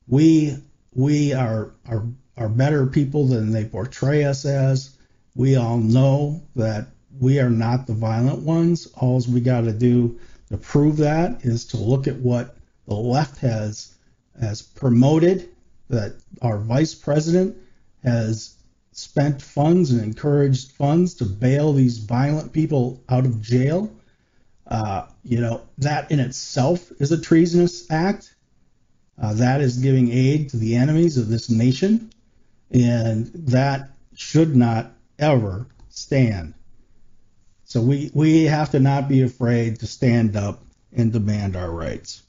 [0.06, 0.56] We
[0.94, 4.96] we are are are better people than they portray us as.
[5.34, 6.88] We all know that
[7.18, 8.88] we are not the violent ones.
[8.96, 10.18] All we got to do
[10.50, 13.94] to prove that is to look at what the left has
[14.40, 15.48] has promoted.
[15.88, 17.56] That our vice president
[18.02, 18.56] has
[18.92, 23.90] spent funds and encouraged funds to bail these violent people out of jail.
[24.66, 28.31] Uh, you know, that in itself is a treasonous act.
[29.22, 32.10] Uh, that is giving aid to the enemies of this nation,
[32.72, 36.54] and that should not ever stand.
[37.64, 42.22] So we, we have to not be afraid to stand up and demand our rights.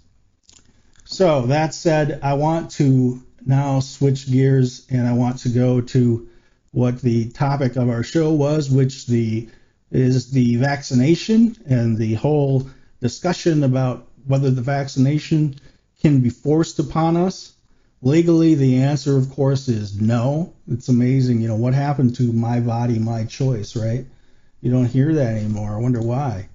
[1.03, 6.29] So that said, I want to now switch gears and I want to go to
[6.71, 9.49] what the topic of our show was, which the
[9.91, 12.67] is the vaccination and the whole
[12.99, 15.55] discussion about whether the vaccination
[16.03, 17.53] can be forced upon us.
[18.01, 20.53] Legally, the answer, of course, is no.
[20.67, 24.05] It's amazing, you know, what happened to my body, my choice, right?
[24.59, 25.73] You don't hear that anymore.
[25.73, 26.49] I wonder why.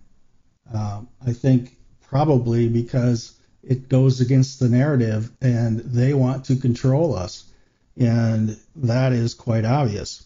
[0.72, 7.16] Uh, I think probably because it goes against the narrative and they want to control
[7.16, 7.50] us.
[7.96, 10.24] And that is quite obvious.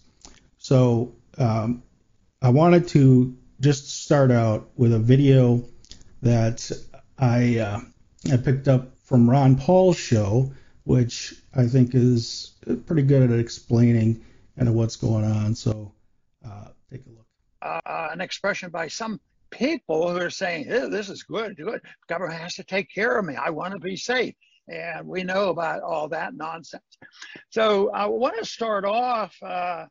[0.59, 1.85] So um,
[2.41, 5.65] I wanted to just start out with a video
[6.23, 6.71] that
[7.17, 7.81] I, uh,
[8.31, 10.51] I picked up from Ron Paul's show,
[10.85, 12.55] which I think is
[12.87, 14.25] pretty good at explaining
[14.57, 15.55] kind of what's going on.
[15.55, 15.93] So
[16.43, 17.27] uh, take a look.
[17.61, 21.83] Uh, an expression by some people who are saying, hey, this is good, good.
[22.09, 23.37] Government has to take care of me.
[23.37, 24.35] I want to be safe.
[24.67, 26.83] And we know about all that nonsense.
[27.51, 29.85] So I want to start off, uh,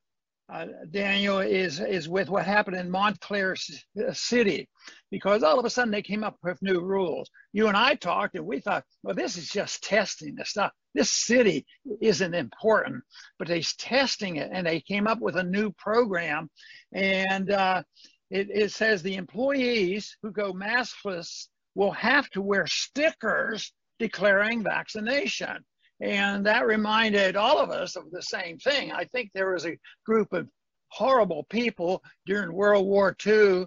[0.52, 4.68] uh, Daniel, is, is with what happened in Montclair uh, City,
[5.10, 7.30] because all of a sudden they came up with new rules.
[7.54, 10.72] You and I talked, and we thought, well, this is just testing the stuff.
[10.94, 11.66] This city
[12.02, 13.04] isn't important,
[13.40, 16.50] but they're testing it, and they came up with a new program.
[16.94, 17.84] And uh,
[18.30, 25.64] it, it says the employees who go maskless will have to wear stickers declaring vaccination.
[26.02, 28.92] And that reminded all of us of the same thing.
[28.92, 30.48] I think there was a group of
[30.90, 33.66] horrible people during World War II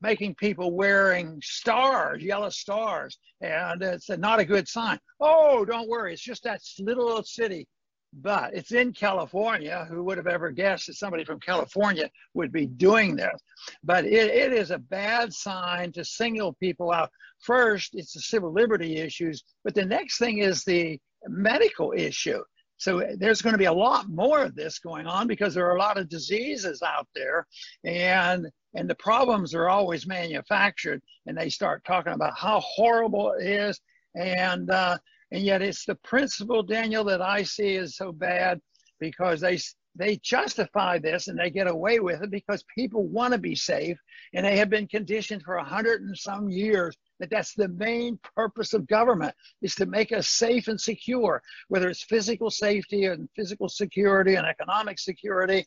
[0.00, 4.98] making people wearing stars, yellow stars, and it's not a good sign.
[5.20, 7.66] Oh, don't worry, it's just that little old city
[8.12, 9.86] but it's in California.
[9.88, 13.40] Who would have ever guessed that somebody from California would be doing this?
[13.82, 17.10] But it, it is a bad sign to single people out.
[17.40, 22.42] First, it's the civil liberty issues, but the next thing is the medical issue.
[22.78, 25.76] So there's going to be a lot more of this going on because there are
[25.76, 27.46] a lot of diseases out there,
[27.84, 31.00] and and the problems are always manufactured.
[31.26, 33.80] And they start talking about how horrible it is,
[34.16, 34.98] and uh,
[35.30, 38.60] and yet it's the principle, Daniel, that I see is so bad
[38.98, 39.58] because they
[39.94, 43.98] they justify this and they get away with it because people want to be safe
[44.34, 48.18] and they have been conditioned for a hundred and some years that that's the main
[48.34, 53.28] purpose of government is to make us safe and secure whether it's physical safety and
[53.36, 55.64] physical security and economic security.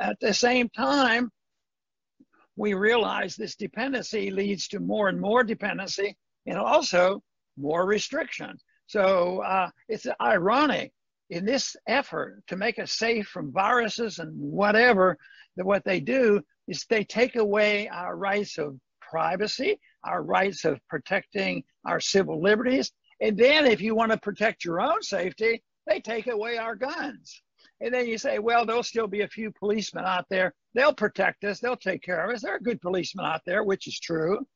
[0.00, 1.30] At the same time
[2.56, 7.22] we realize this dependency leads to more and more dependency and also
[7.58, 8.64] more restrictions.
[8.86, 10.90] So uh, it's ironic
[11.28, 15.18] in this effort to make us safe from viruses and whatever,
[15.56, 20.80] that what they do is they take away our rights of privacy, our rights of
[20.88, 22.92] protecting our civil liberties.
[23.20, 27.42] And then if you want to protect your own safety, they take away our guns.
[27.80, 30.54] And then you say, well, there'll still be a few policemen out there.
[30.74, 31.60] They'll protect us.
[31.60, 32.42] They'll take care of us.
[32.42, 34.46] There are good policemen out there, which is true.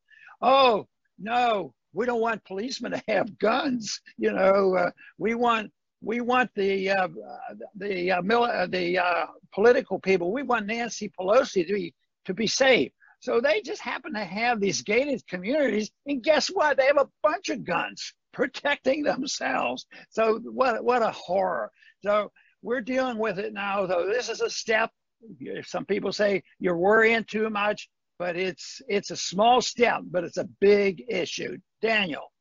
[0.40, 0.86] Oh,
[1.18, 4.00] no, we don't want policemen to have guns.
[4.16, 5.70] You know, uh, we want
[6.00, 7.08] we want the uh,
[7.76, 10.32] the uh, mil- uh, the uh, political people.
[10.32, 11.94] We want Nancy Pelosi to be
[12.26, 12.92] to be safe.
[13.20, 16.76] So they just happen to have these gated communities, and guess what?
[16.76, 19.86] They have a bunch of guns protecting themselves.
[20.10, 21.70] So what what a horror.
[22.02, 22.30] So
[22.62, 23.86] we're dealing with it now.
[23.86, 24.90] Though this is a step.
[25.64, 27.88] Some people say you're worrying too much
[28.18, 31.56] but it's it's a small step, but it's a big issue.
[31.80, 32.32] Daniel.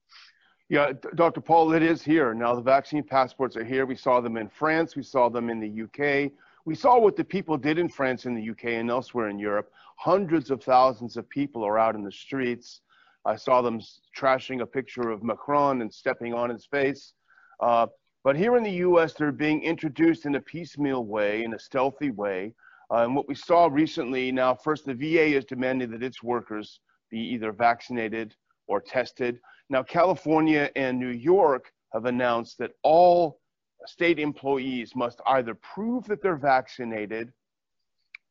[0.69, 1.39] Yeah, Dr.
[1.39, 2.33] Paul, it is here.
[2.33, 3.85] Now the vaccine passports are here.
[3.85, 4.97] We saw them in France.
[4.97, 6.31] We saw them in the UK.
[6.67, 9.71] We saw what the people did in France and the UK and elsewhere in Europe.
[9.95, 12.81] Hundreds of thousands of people are out in the streets.
[13.23, 13.79] I saw them
[14.13, 17.13] trashing a picture of Macron and stepping on his face.
[17.61, 17.87] Uh,
[18.25, 22.11] but here in the US, they're being introduced in a piecemeal way, in a stealthy
[22.11, 22.53] way.
[22.91, 26.81] Uh, and what we saw recently now, first, the VA is demanding that its workers
[27.09, 28.35] be either vaccinated
[28.67, 29.39] or tested.
[29.69, 33.39] Now, California and New York have announced that all
[33.85, 37.31] state employees must either prove that they're vaccinated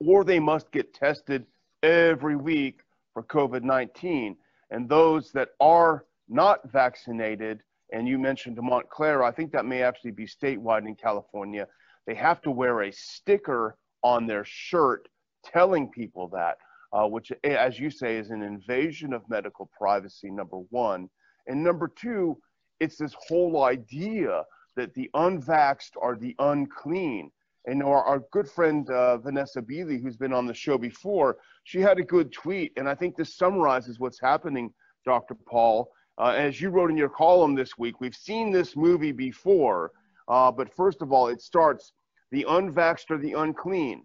[0.01, 1.47] or they must get tested
[1.83, 2.81] every week
[3.13, 4.37] for COVID 19.
[4.71, 10.11] And those that are not vaccinated, and you mentioned Montclair, I think that may actually
[10.11, 11.67] be statewide in California,
[12.07, 15.09] they have to wear a sticker on their shirt
[15.45, 16.59] telling people that,
[16.93, 21.09] uh, which, as you say, is an invasion of medical privacy, number one.
[21.47, 22.39] And number two,
[22.81, 24.43] it's this whole idea
[24.77, 27.31] that the unvaxxed are the unclean.
[27.67, 31.81] And our, our good friend uh, Vanessa Beeley, who's been on the show before, she
[31.81, 32.73] had a good tweet.
[32.77, 34.73] And I think this summarizes what's happening,
[35.05, 35.35] Dr.
[35.35, 35.91] Paul.
[36.19, 39.91] Uh, as you wrote in your column this week, we've seen this movie before.
[40.29, 41.93] Uh, but first of all, it starts
[42.31, 44.05] the unvaxxed are the unclean.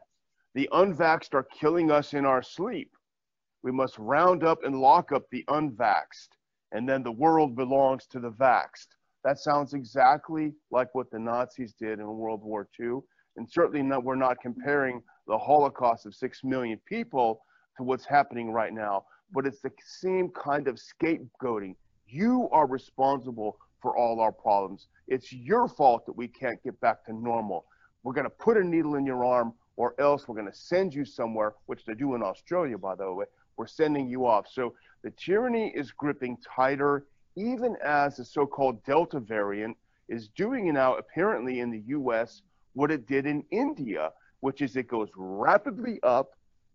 [0.54, 2.92] The unvaxxed are killing us in our sleep.
[3.64, 6.30] We must round up and lock up the unvaxxed,
[6.72, 8.88] and then the world belongs to the vaxxed.
[9.24, 13.00] That sounds exactly like what the Nazis did in World War II.
[13.38, 17.44] And certainly not, we're not comparing the Holocaust of six million people
[17.78, 21.76] to what's happening right now, but it's the same kind of scapegoating.
[22.08, 24.88] You are responsible for all our problems.
[25.08, 27.66] It's your fault that we can't get back to normal.
[28.04, 30.94] We're going to put a needle in your arm, or else we're going to send
[30.94, 33.26] you somewhere, which they do in Australia, by the way.
[33.58, 34.48] We're sending you off.
[34.52, 37.06] So the tyranny is gripping tighter,
[37.36, 39.78] even as the so called Delta variant
[40.10, 42.42] is doing now, apparently in the US,
[42.74, 44.12] what it did in India,
[44.42, 46.32] which is it goes rapidly up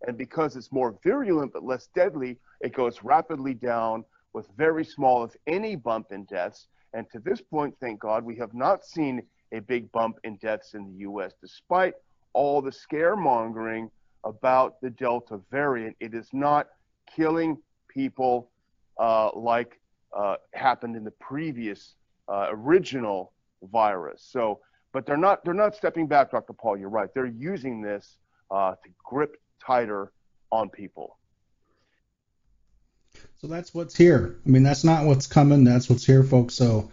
[0.07, 5.25] And because it's more virulent but less deadly, it goes rapidly down with very small,
[5.25, 6.69] if any, bump in deaths.
[6.93, 10.75] And to this point, thank God, we have not seen a big bump in deaths
[10.75, 11.33] in the U.S.
[11.41, 11.95] Despite
[12.35, 13.91] all the scaremongering
[14.25, 16.69] about the Delta variant, it is not
[17.15, 17.57] killing
[17.89, 18.51] people
[18.99, 19.81] uh, like
[20.17, 21.95] uh, happened in the previous
[22.29, 23.33] uh, original
[23.63, 24.27] virus.
[24.29, 24.61] So,
[24.93, 26.53] but they're not they're not stepping back, Dr.
[26.53, 26.77] Paul.
[26.77, 27.13] You're right.
[27.15, 28.17] They're using this
[28.51, 30.13] uh, to grip tighter
[30.51, 31.19] on people.
[33.39, 34.37] So that's what's here.
[34.45, 35.65] I mean, that's not what's coming.
[35.65, 36.55] That's what's here, folks.
[36.55, 36.91] So,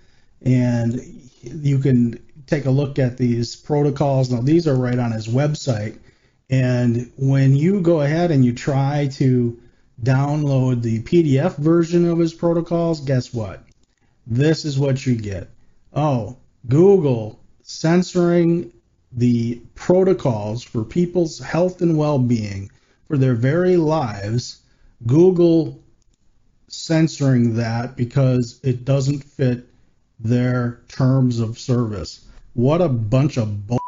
[0.42, 1.02] and
[1.42, 4.32] you can take a look at these protocols.
[4.32, 6.00] Now these are right on his website
[6.50, 9.60] and when you go ahead and you try to
[10.02, 13.64] download the PDF version of his protocols, guess what?
[14.28, 15.50] This is what you get.
[15.94, 16.38] Oh,
[16.68, 18.72] Google censoring
[19.12, 22.70] the protocols for people's health and well being
[23.08, 24.62] for their very lives.
[25.06, 25.82] Google
[26.68, 29.68] censoring that because it doesn't fit
[30.20, 32.26] their terms of service.
[32.54, 33.80] What a bunch of bull.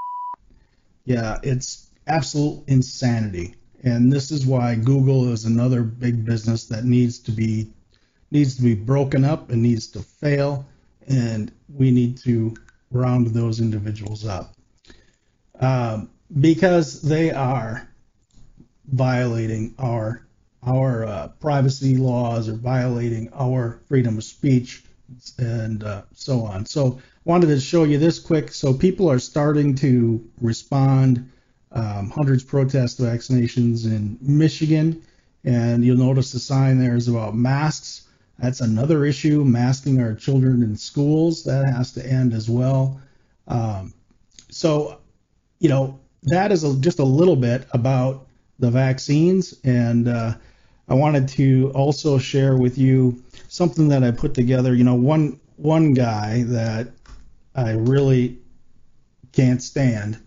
[1.05, 3.55] Yeah, it's absolute insanity.
[3.84, 7.68] And this is why Google is another big business that needs to be
[8.32, 10.66] needs to be broken up and needs to fail,
[11.08, 12.55] and we need to
[12.91, 14.53] round those individuals up
[15.60, 17.88] um, because they are
[18.86, 20.26] violating our
[20.64, 24.84] our uh, privacy laws or violating our freedom of speech
[25.38, 26.66] and uh, so on.
[26.66, 28.51] So wanted to show you this quick.
[28.51, 31.32] So people are starting to respond
[31.72, 35.03] um, hundreds protest vaccinations in Michigan,
[35.43, 38.07] and you'll notice the sign there is about masks.
[38.39, 41.43] That's another issue, masking our children in schools.
[41.43, 43.01] That has to end as well.
[43.47, 43.93] Um,
[44.49, 44.99] so,
[45.59, 48.28] you know, that is a, just a little bit about
[48.59, 50.34] the vaccines, and uh,
[50.88, 54.74] I wanted to also share with you something that I put together.
[54.74, 56.89] You know, one one guy that
[57.55, 58.38] I really
[59.32, 60.20] can't stand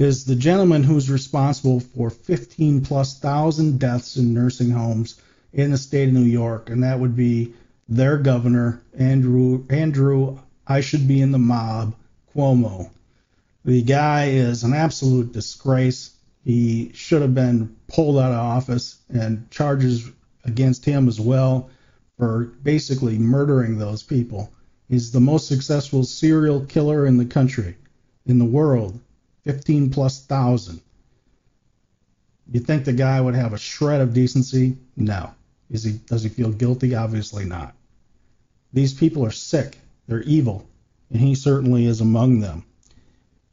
[0.00, 5.20] is the gentleman who's responsible for 15 plus thousand deaths in nursing homes
[5.52, 7.52] in the state of New York, and that would be
[7.86, 11.94] their governor, Andrew Andrew I should be in the mob,
[12.34, 12.88] Cuomo.
[13.66, 16.16] The guy is an absolute disgrace.
[16.46, 20.10] He should have been pulled out of office and charges
[20.46, 21.68] against him as well
[22.16, 24.50] for basically murdering those people.
[24.88, 27.76] He's the most successful serial killer in the country,
[28.24, 28.98] in the world.
[29.44, 30.80] 15 plus thousand.
[32.50, 34.76] You think the guy would have a shred of decency?
[34.96, 35.32] No.
[35.70, 36.94] Is he does he feel guilty?
[36.94, 37.74] Obviously not.
[38.72, 39.78] These people are sick.
[40.08, 40.68] They're evil,
[41.10, 42.64] and he certainly is among them.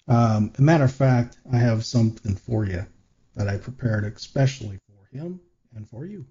[0.08, 2.86] Um, a matter of fact, I have something for you
[3.36, 5.40] that I prepared especially for him
[5.76, 6.26] and for you.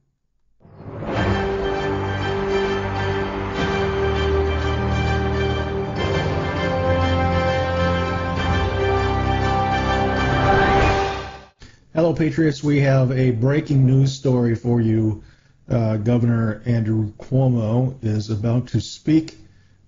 [11.97, 15.25] Fellow patriots, we have a breaking news story for you.
[15.67, 19.39] Uh, Governor Andrew Cuomo is about to speak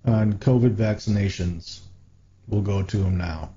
[0.05, 1.81] on COVID vaccinations.
[2.47, 3.53] We'll go to him now.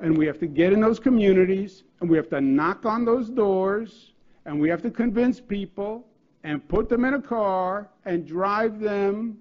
[0.00, 3.30] And we have to get in those communities and we have to knock on those
[3.30, 4.12] doors
[4.44, 6.06] and we have to convince people
[6.44, 9.38] and put them in a car and drive them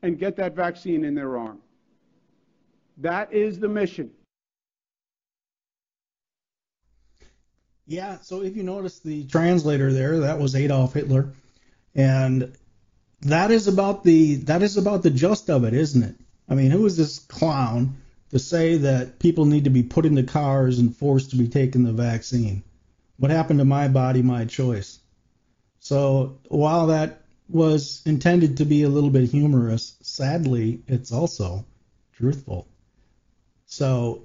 [0.00, 1.58] and get that vaccine in their arm.
[2.96, 4.10] That is the mission.
[7.88, 11.32] Yeah, so if you notice the translator there, that was Adolf Hitler,
[11.94, 12.54] and
[13.22, 16.14] that is about the that is about the gist of it, isn't it?
[16.50, 17.96] I mean, who is this clown
[18.30, 21.82] to say that people need to be put into cars and forced to be taking
[21.82, 22.62] the vaccine?
[23.16, 24.98] What happened to my body, my choice?
[25.80, 31.64] So while that was intended to be a little bit humorous, sadly, it's also
[32.12, 32.68] truthful.
[33.64, 34.24] So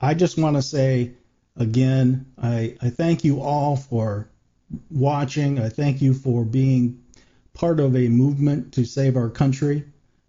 [0.00, 1.12] I just want to say
[1.58, 4.28] again, I, I thank you all for
[4.90, 5.58] watching.
[5.58, 7.02] I thank you for being
[7.54, 9.84] part of a movement to save our country.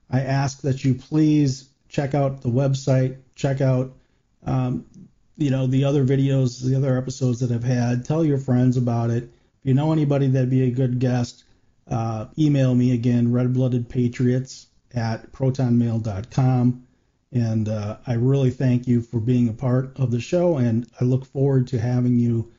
[0.09, 3.93] I ask that you please check out the website, check out
[4.45, 4.85] um,
[5.37, 8.05] you know the other videos, the other episodes that I've had.
[8.05, 9.23] Tell your friends about it.
[9.23, 11.43] If you know anybody that'd be a good guest,
[11.87, 14.65] uh, email me again, redbloodedpatriots
[14.95, 16.87] at protonmail.com.
[17.31, 21.03] And uh, I really thank you for being a part of the show, and I
[21.03, 22.51] look forward to having you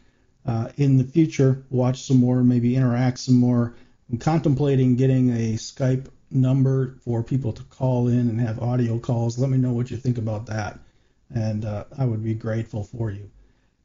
[0.46, 1.64] uh, in the future.
[1.70, 3.74] Watch some more, maybe interact some more.
[4.10, 9.38] I'm contemplating getting a Skype number for people to call in and have audio calls.
[9.38, 10.78] Let me know what you think about that,
[11.34, 13.28] and uh, I would be grateful for you.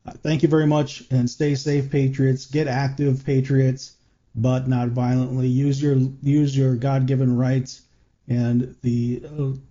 [0.06, 2.46] Uh, thank you very much, and stay safe, Patriots.
[2.46, 3.94] Get active, Patriots,
[4.36, 5.48] but not violently.
[5.48, 7.82] Use your use your God-given rights
[8.28, 9.24] and the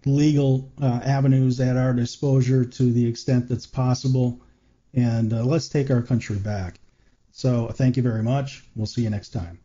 [0.05, 4.41] legal uh, avenues at our disposal to the extent that's possible.
[4.95, 6.79] And uh, let's take our country back.
[7.33, 8.65] So thank you very much.
[8.77, 9.59] We'll see you next time.